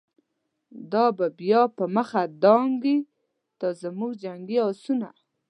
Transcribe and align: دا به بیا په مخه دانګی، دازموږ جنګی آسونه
دا 0.91 1.05
به 1.17 1.27
بیا 1.39 1.61
په 1.77 1.85
مخه 1.95 2.21
دانګی، 2.41 2.97
دازموږ 3.59 4.11
جنګی 4.23 4.57
آسونه 4.69 5.07